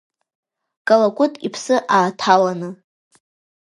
[0.87, 2.69] Калакәыт иԥсы ааҭаланы.